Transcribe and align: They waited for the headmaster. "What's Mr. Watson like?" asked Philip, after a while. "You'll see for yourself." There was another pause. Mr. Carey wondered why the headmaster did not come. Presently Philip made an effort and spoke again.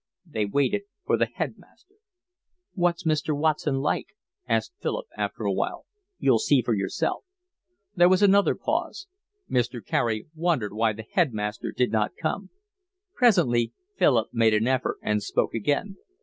They 0.25 0.45
waited 0.45 0.85
for 1.05 1.15
the 1.15 1.27
headmaster. 1.27 1.93
"What's 2.73 3.03
Mr. 3.03 3.37
Watson 3.37 3.81
like?" 3.81 4.07
asked 4.49 4.73
Philip, 4.79 5.05
after 5.15 5.43
a 5.43 5.51
while. 5.51 5.85
"You'll 6.17 6.39
see 6.39 6.63
for 6.63 6.73
yourself." 6.73 7.23
There 7.95 8.09
was 8.09 8.23
another 8.23 8.55
pause. 8.55 9.05
Mr. 9.47 9.79
Carey 9.85 10.25
wondered 10.33 10.73
why 10.73 10.93
the 10.93 11.05
headmaster 11.13 11.71
did 11.71 11.91
not 11.91 12.13
come. 12.19 12.49
Presently 13.13 13.73
Philip 13.95 14.29
made 14.33 14.55
an 14.55 14.65
effort 14.65 14.97
and 15.03 15.21
spoke 15.21 15.53
again. 15.53 15.97